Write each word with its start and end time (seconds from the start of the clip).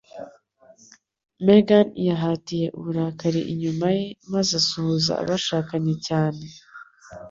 Megan 1.45 1.87
yahatiye 2.09 2.67
uburakari 2.77 3.41
inyuma 3.53 3.85
ye 3.97 4.05
maze 4.33 4.51
asuhuza 4.61 5.13
abashakanye 5.21 5.95
cyane. 6.07 6.43